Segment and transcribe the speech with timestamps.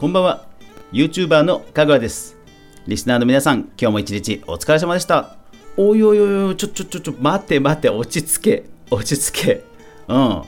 [0.00, 0.46] こんばんは。
[0.92, 2.38] YouTuber のかぐわです。
[2.86, 5.36] リスナーの皆さん今日も一日お疲れ様でした。
[5.76, 8.64] おいおいおいおいちょちょちょちょ待って待って落ち着け。
[8.90, 9.64] 落ち着け。
[10.08, 10.42] うん。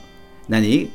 [0.49, 0.91] 何？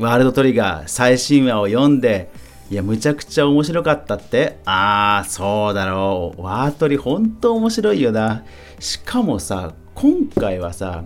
[0.00, 2.32] ワールドトリガー最新話を読んで。
[2.68, 4.58] いやむちゃくちゃ面白かったって。
[4.64, 6.42] ああそうだろう。
[6.42, 8.44] ワートリ本当面白いよな。
[8.80, 11.04] しかもさ今回はさ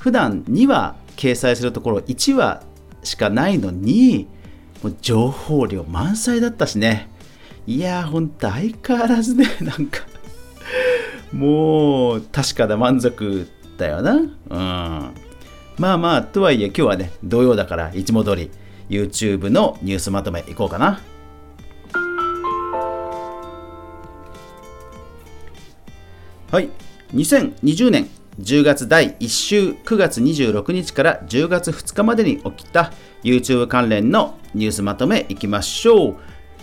[0.00, 2.64] 普段2話掲載するところ1話
[3.04, 4.26] しかないのに
[4.82, 7.08] もう情報量満載だったしね。
[7.66, 10.00] いやーほんと相変わらずね なんか
[11.32, 14.14] もう確かな満足だよな。
[14.14, 14.30] うん。
[15.78, 18.50] まあまあとはいえ今日はね土曜だからいつも通り
[18.88, 21.00] YouTube のニュースまとめいこうかな。
[26.50, 26.68] はい。
[27.14, 28.08] 2020年
[28.40, 36.16] 10月第1週9月26日から10月2日までに起きた YouTube 関連のニュースまとめいきましょう。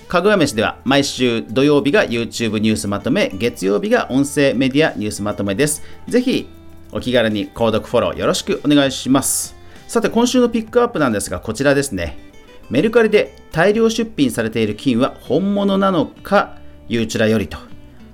[0.07, 5.83] かぐわ飯では毎週土曜日が YouTube ニュースまとめ月曜日が音声メディアニュースまとめです。
[6.07, 6.49] ぜひ
[6.91, 9.55] お気軽に購読フォローよろしくお願いします。
[9.87, 12.17] さて今週のピックアップなんですがこちらですね。
[12.69, 17.57] メルカリで大量出品されている金は本物なのかゆうちらよりと。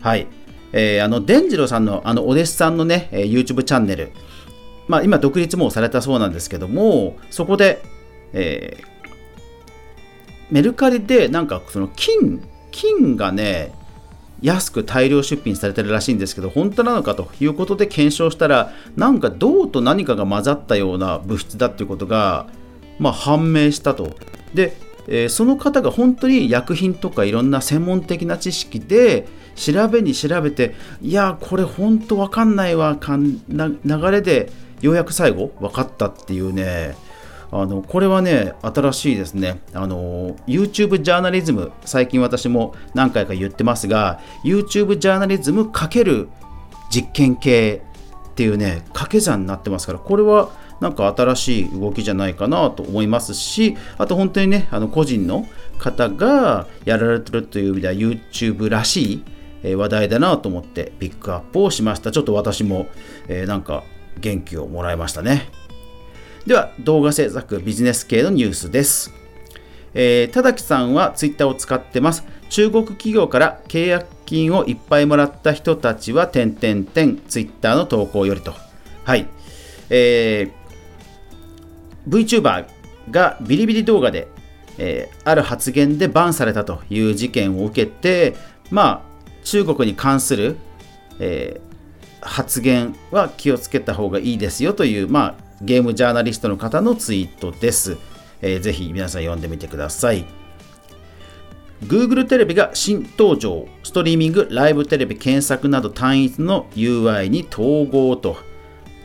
[0.02, 0.27] はい。
[0.72, 4.11] えー、あの、デンジロさんの、あの、お弟子さんのね、えー、YouTube チャンネル、
[4.88, 7.81] まあ、今、独立もされたそうなんですけども、そこで、
[8.33, 8.85] えー、
[10.52, 13.73] メルカリで、なんか、その金、金がね、
[14.42, 22.47] 安く大量出品されてるらしいんですけど、本当なのかということで検証したら、なんか銅と何かが混ざったような物質だっていうことが、
[23.00, 24.16] まあ、判明したと。
[24.53, 36.95] で、えー、その方が本当に薬品とかいろんな専門的な知識で調べに調べていやこれ本当わかんないわかんな流れでようやく最後分かったっていうね
[37.52, 46.28] あのこれはね新しいですねあの YouTube ジャーナリズム最近私も何回か言ってますが YouTube ジャーナリズム×
[46.91, 47.81] 実験系
[48.29, 55.45] っていうね掛け算になってますからこれはなんか新しい動きじゃないかなと思いますしあと本当にねあの個人の
[55.78, 59.24] 方がやられてるという意味では YouTube らし
[59.63, 62.12] い話題だなと思ってピックアップをしました。
[62.12, 62.88] ちょっと私も、
[63.28, 63.84] えー、なんか
[64.18, 65.50] 元気をもらいましたね。
[66.50, 69.14] では、動画制作ビジネス系のニュースです。
[69.94, 72.24] えー、田崎さんは Twitter を使ってます。
[72.50, 78.56] 中国企業から契約金をいっぱいもらった人たちは、点々点、Twitter の投稿よりと。
[79.04, 79.28] はい。
[79.92, 82.66] えー、VTuber
[83.12, 84.28] がビリビリ動画で、
[84.80, 88.36] えー、ある発言でバンされたという事件を受けて、
[88.72, 90.58] まあ、中国に関する、
[91.20, 97.97] えー、発言は気をつけた方がいいですよという、まあ、ゲームジャーナリストの方のツイートです。
[98.42, 100.25] えー、ぜひ皆さん読んでみてください。
[101.84, 108.38] Google テレビが新登場、ストリーミング、ライブテレビ検索など単一の UI に統合と、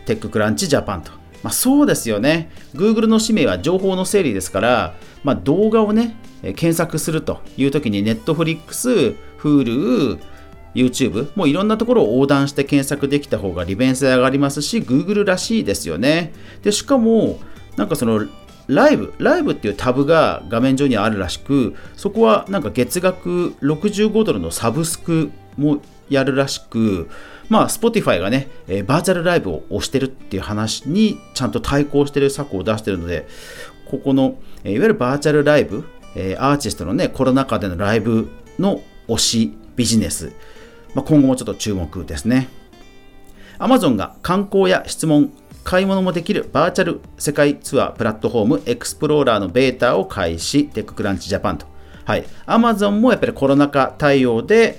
[0.06, 1.12] テッククランチジャパンと。
[1.42, 2.50] まあ、そうですよね。
[2.74, 10.18] Google の使命は情報の整理ですから、まあ、動画をね、検索するという時に Netflix、Hulu、
[10.74, 16.32] YouTube、もういろんなところを横断して検索できた方が利便性上がりますし、Google らしいですよね。
[16.62, 17.38] で、しかも、
[17.76, 18.26] なんかその、
[18.66, 27.08] ライブ、ライブっていうタブが画面上にあるらしく、そこはなんか月額65ドルのサブスクもやるらしく、
[27.48, 33.26] まあ、Spotify がね、えー、バーチャルライブを押してるっていう話にちゃんと対抗してる策を出してるので、
[33.90, 35.84] ここの、えー、いわゆるバーチャルライブ、
[36.16, 40.32] えー、アーティストのね、コロナ禍でのライブの推しビジネス、
[40.94, 42.48] まあ、今後もちょっと注目ですね。
[43.58, 45.32] Amazon が観光や質問、
[45.62, 51.66] 買い物もできるバーチャル世界ツアープラットフォーム Explore のベータを開始、 TechCrunch Japan と。
[52.04, 52.24] はい。
[52.46, 54.78] Amazon もやっぱりコロナ禍対応で、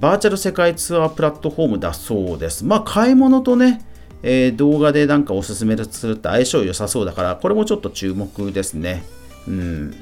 [0.00, 2.64] バーチャル世界ツアープラットフォームだそうです。
[2.64, 3.86] まあ、買い物とね、
[4.22, 9.04] えー、動画でなんかおすすめするって相性良さそうだから、これもちょっと注目ですね。
[9.46, 9.94] うん。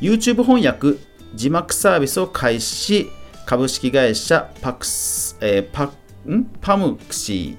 [0.00, 0.98] YouTube 翻訳、
[1.34, 3.08] 字幕サービスを開始、
[3.46, 5.84] 株式会社パクス、えー、パ
[6.28, 6.44] ん？
[6.60, 7.56] パムクシ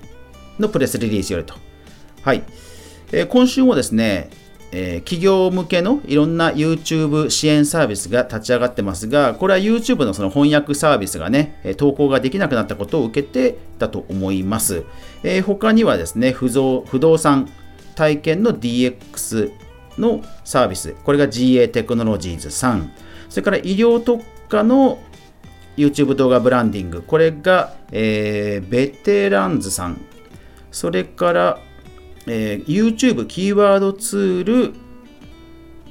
[0.58, 1.56] ーのプレスリリースよりと。
[2.22, 2.44] はい。
[3.14, 4.30] えー、今週もですね、
[4.74, 14.84] えー、企業向けのいろんな YouTube 支援サービスが立ち上がってますが、これは YouTube のその翻訳サービスがね、投稿ができなくなったことを受けてだと思います。
[15.24, 17.48] えー、他にはですね不動、不動産
[17.96, 19.54] 体験の DX
[19.98, 22.90] のサービス、これが GA テクノロジーズ3、
[23.30, 25.00] それから医療特化の
[25.78, 27.02] YouTube 動画ブランディング。
[27.02, 30.02] これが、えー、ベテランズさん。
[30.72, 31.60] それから、
[32.26, 34.74] えー、YouTube キーワードツール。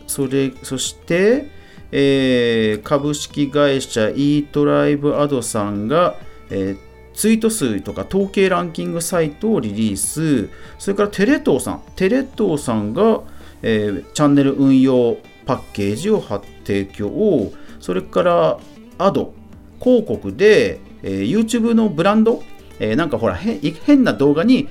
[0.06, 1.50] それ、そして、
[1.92, 6.16] えー、株式会社 e トライブアドさんが、
[6.50, 6.78] えー、
[7.14, 13.22] ツイート数とか統計ランキングサイトをリリース、それからテレ東さん、テレ東さんが、
[13.62, 15.16] えー、チャンネル運用
[15.46, 18.58] パッケージを発提供、それから
[18.98, 19.32] アド、
[19.80, 22.42] 広告で、えー、YouTube のブランド、
[22.78, 24.68] えー、なんかほら変な動画に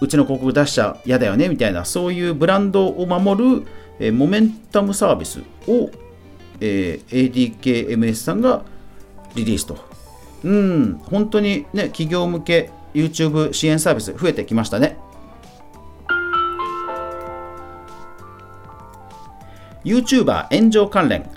[0.00, 3.66] うちの広告出しちゃ嫌だよねみたいなそういうブランドを守る、
[3.98, 5.90] えー、モメンタムサービスを、
[6.60, 8.64] えー、ADKMS さんが
[9.34, 9.94] リリースと。
[10.44, 14.98] うん本当にね企業向け YouTube 支援サービス増えてきましたね。
[19.84, 21.30] YouTuber 炎上関連。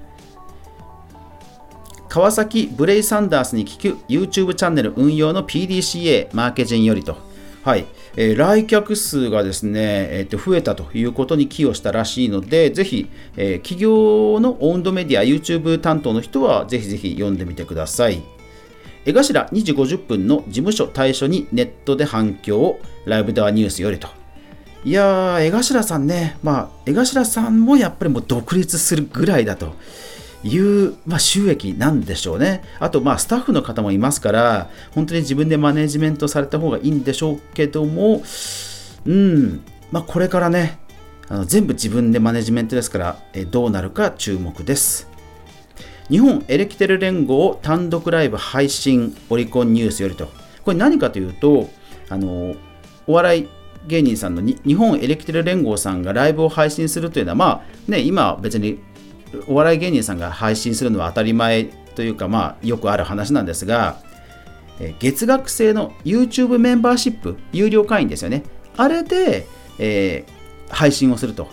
[2.18, 7.16] 川崎ブレイサンダースに聞く YouTube チャンネル運用の PDCA マーケジンよりと、
[7.64, 7.86] はい
[8.16, 18.24] えー、来客数がですね、えー、と増えたということに寄与したらしいので、ぜひ、えー、企業のオウンドメディア、YouTube 担当の人はぜひぜひ読んでみてください。
[19.06, 24.08] 江頭2時50分の事務所対処にネットで反響を、ライブではニュースよりと。
[24.84, 29.76] いやー、江頭さんね、まあ、江頭さんもやっぱりもう独立するぐらいだと。
[30.48, 32.64] いう、まあ、収益なんでしょうね。
[32.80, 38.24] あと、まあ、スタッフの方もいますから、本当に自分でマネジメントされた方がいいんでしょうけども、
[39.06, 39.62] うん、
[39.92, 40.80] まあ、これからね、
[41.30, 45.10] あの全部自分でマネジメントですから、えどうなるか注目です。
[46.10, 50.28] 日本エレキテル連合単独ライブ配信オリコンニュースよりと、
[50.64, 51.70] これ何かというと、
[52.10, 52.56] あの
[53.08, 53.50] お笑い
[53.88, 57.46] 芸人さんの日本エレキテル連合さんがライブを配信するというのは、ま
[57.88, 58.80] あね、今別に
[59.48, 64.02] お笑い芸人さんが配信するのは当たり前というか、まあ、よくある話なんですが、
[65.00, 68.44] 月額制の YouTube メンバーシップ、有料会員ですよね。
[68.76, 69.48] あれで、
[69.80, 71.48] えー、配信をすると。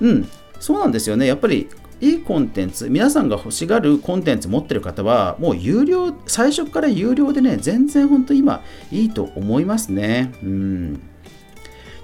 [0.00, 0.28] うん、
[0.58, 1.26] そうなんですよね。
[1.26, 1.68] やっぱり
[2.00, 10.32] いいコンテンツ、皆さんが欲しがるコンテンツ持ってる方は、もう有料、最初から有料でね、全然本当今いいと思いますね。
[10.42, 11.00] うん。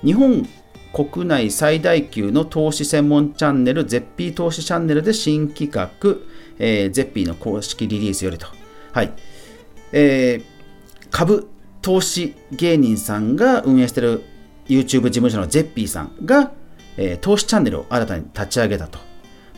[0.05, 0.47] 日本
[0.95, 5.89] 国内最大級の投資専門チャンネル、ゼッピー投資チャンネルで新企画、
[6.61, 8.47] えー、ゼッピーの公式リリースよりと。
[8.93, 9.13] はい。
[9.91, 10.45] えー、
[11.11, 11.49] 株
[11.83, 14.23] 投資芸人さんが運営している
[14.69, 16.53] YouTube 事務所のゼッピーさんが、
[16.97, 19.01] えー、投資チャンネルを新たに立ち上げたと。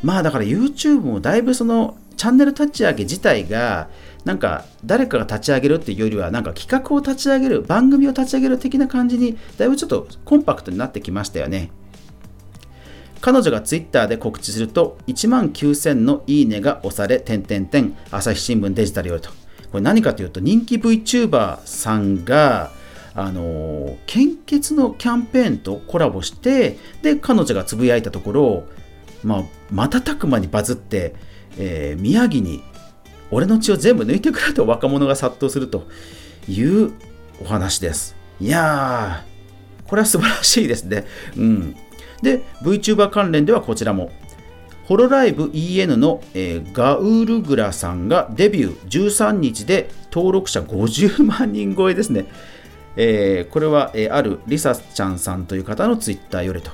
[0.03, 3.89] まあだから YouTube もだいぶそのチャンネル立ち上げ自体が
[4.25, 11.71] なんか誰かが立ち上げるっていうよりはなんか企画を立ち上げる番組を立ち上げる的な感じにだいぶちょっとコンパクトになってきましたよね。
[13.21, 19.31] 彼女がツイッターで告知すると1万9000のいいねが押され点々点朝日新聞デジタルよりと。
[19.71, 22.71] これ何かというと人気 VTuber さんが
[23.15, 28.65] あの献血のキャンペーンとコラボしてで彼女がつぶやいたところ、
[29.25, 31.15] まあ、瞬く間にバズって、
[31.59, 32.63] えー、宮城に
[33.31, 35.87] 俺の血を全部抜いてくれと若者が殺到すると
[36.49, 36.93] いう
[37.41, 38.17] お話です。
[38.41, 41.07] いやー、これは素晴らしいですね。
[41.37, 41.77] うん。
[42.23, 44.11] で、VTuber 関連ではこちらも、
[44.85, 52.27] ホロライブ EN の、えー、ガウルグラさんがデビュー13日で登録者50万人超えですね。
[52.97, 56.71] えー、これは、えー、あるリサちゃんさんという方のツイッターよりと。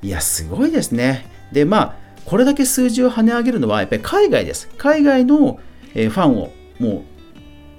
[0.00, 1.26] いや、すごいですね。
[1.50, 4.68] で、まあ、これだけ数字を跳ね上げるのはやっぱり海外です。
[4.78, 5.58] 海外の
[5.92, 7.04] ファンをも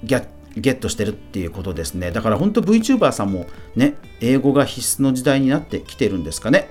[0.02, 0.26] うギャッ
[0.56, 2.10] ゲットしてるっていうことですね。
[2.10, 6.68] だから本当 VTuber さんもね、英語が必須の時代になってきてるんですかね。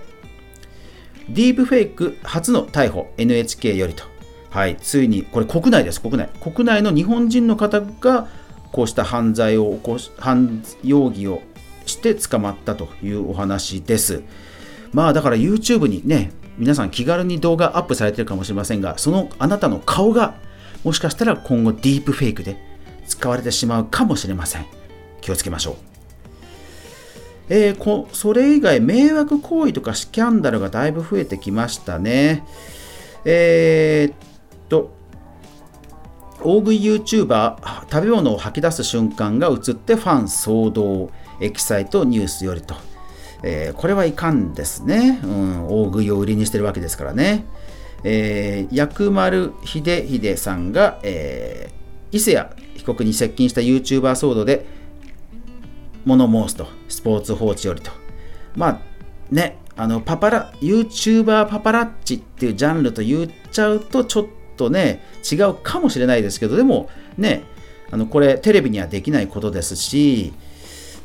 [1.29, 4.03] ディープフェイク初の逮捕 NHK よりと。
[4.49, 6.29] はい、ついに、これ国内です、国内。
[6.41, 8.27] 国内の日本人の方が
[8.71, 11.41] こうした犯罪を起こし、犯容疑を
[11.85, 14.23] して捕まったというお話です。
[14.93, 20.35] まあだから YouTube にね、皆さん気軽に動画アップされてるかもしれませんが、そのあなたの顔が
[20.83, 22.57] もしかしたら今後ディープフェイクで
[23.07, 24.65] 使われてしまうかもしれません。
[25.21, 25.75] 気をつけましょう。
[27.49, 32.43] えー、こそれ以外、迷惑行為とかスキャンダルがだいぶ増えてきましたね。
[33.23, 34.15] えー、っ
[34.69, 34.91] と、
[36.41, 37.57] 大食い YouTuber、
[37.91, 41.09] 食べ物を吐き出す瞬間が映ってファン騒動、
[41.39, 42.75] エキサイトニュースよりと。
[43.47, 47.45] えー、これはいかんですね、うん、大食いを売りにしてるわけですからね。
[48.03, 54.65] えー、薬丸秀秀さんが、えー、伊勢谷被告に接近した YouTuber 騒動で
[56.05, 57.91] 物申すと、スポーツ報知よりと。
[58.55, 58.79] まあ
[59.31, 64.25] ね、あのパパラ YouTuber パパラッチっていうジャンルと言っちゃうとちょっ
[64.57, 67.43] とね違うかもしれないですけどでもね
[67.91, 70.33] あのこれテレビにはできないことですし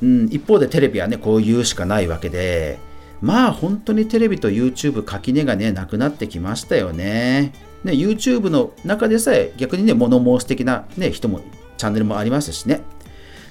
[0.06, 2.78] ん、一方でテレビはね、こう言うしかないわけで、
[3.20, 7.52] まあ本当にテレビと YouTube 垣根がね、なくなってきましたよね。
[7.84, 11.40] ね、YouTube の中でさえ逆にね、物申す的な、ね、人も、
[11.76, 12.82] チャンネルもありますしね。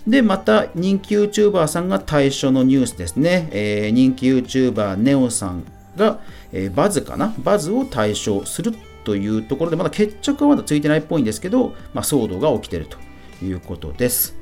[0.08, 3.50] で、また人気 YouTuber さんが対象のニュースですね。
[3.51, 5.63] えー、人気 YouTuber ネオさん
[5.98, 6.20] が、
[6.51, 7.34] えー、バズかな？
[7.39, 12.98] バズを対象するというところで、まだ決着はまだついてないっぽいんですけど、まあ、騒動が起きてると
[13.44, 14.36] いうことです。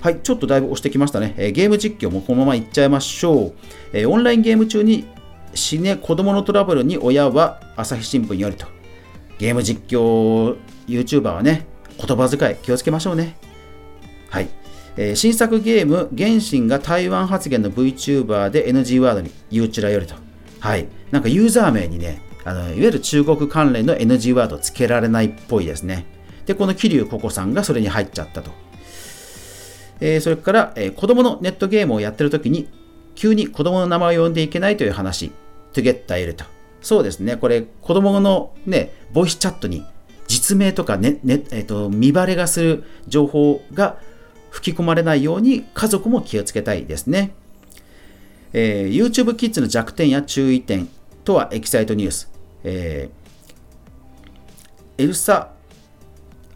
[0.00, 1.34] はい、ちょっとだいぶ押してきましたね。
[1.36, 3.52] えー、ゲーム実況もこのままいっちゃいましょう。
[3.92, 5.06] えー、オンラインゲーム中に
[5.54, 8.66] 死ね子供のトラブルに親は朝日新聞よりと。
[9.38, 10.56] ゲーム実況
[10.86, 11.66] YouTuber はね、
[11.98, 13.36] 言葉遣い気をつけましょうね。
[14.28, 14.48] はい。
[14.96, 20.14] えー、新作ゲーム、原神が台湾発言の VTuber で NG ワードに、ゆうちらよりと。
[20.60, 20.88] はい。
[21.10, 26.06] なんかユーザー名にね、あのいわゆる中国関連の NG ワードつけられないっぽいですね。
[26.46, 28.50] で、この桐生ココさんがそれに入っちゃったと。
[30.00, 32.68] えー、それから、えー、子供のネットゲームをやってる時に、
[33.14, 35.30] 急に子供の名前を呼んでいけないという話、
[35.72, 36.44] トゥゲッタいると。
[36.80, 39.84] そうですね、これ、子供のね、ボイスチャットに
[40.26, 43.98] 実名とかね、ねえーと、見バレがする情報が
[44.50, 47.32] 吹き込まれないように家族も気をつけたいですね。
[48.52, 50.88] えー、YouTube キッズの弱点や注意点
[51.24, 52.30] とはエキサイトニュース。
[52.64, 55.50] えー、エルサ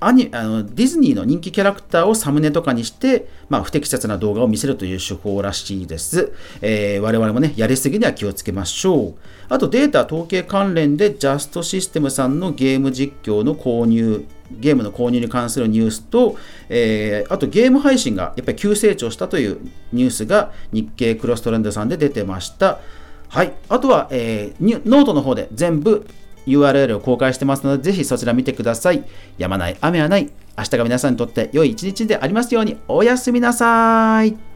[0.06, 6.32] アニあのディズニーの人気キャラクターをサムネとかにして、まあ、不適切な動画を見せるという手法らしいです。
[6.60, 9.14] えー、我々もね、やりすぎには気をつけましょう。
[9.48, 16.36] あとデータ統計関連でジャストシステムさんのゲーム実況の購入、ゲームの購入に関するニュースと、
[16.68, 19.58] えー、あとゲーム配信がやっぱり急成長したという
[19.94, 22.80] ニュースが日経クロストレンドさんで出てました。
[23.28, 23.54] はい。
[23.70, 26.06] あとは、えー、ノートの方で全部
[26.46, 29.04] URL を公開してますので、ぜひそちら見てください。
[29.38, 30.30] やまない、雨はない。
[30.56, 34.53] 明日が皆さんにとって良い一日でありますように、おやすみなさい。